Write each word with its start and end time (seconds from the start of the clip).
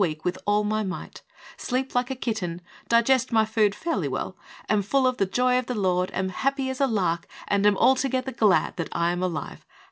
81 0.03 0.09
week 0.09 0.25
with 0.25 0.39
all 0.47 0.63
my 0.63 0.81
might, 0.81 1.21
sleep 1.57 1.93
like 1.93 2.09
a 2.09 2.15
kitten, 2.15 2.61
digest 2.89 3.31
my 3.31 3.45
food 3.45 3.75
fairly 3.75 4.07
well, 4.07 4.35
am 4.67 4.81
full 4.81 5.05
of 5.05 5.17
the 5.17 5.27
joy 5.27 5.59
of 5.59 5.67
the 5.67 5.75
Lord, 5.75 6.09
am 6.15 6.29
happy 6.29 6.71
as 6.71 6.81
a 6.81 6.87
lark 6.87 7.27
and 7.47 7.67
am 7.67 7.77
altogether 7.77 8.31
glad 8.31 8.77
that 8.77 8.89
I 8.93 9.11
am 9.11 9.21
alive. 9.21 9.63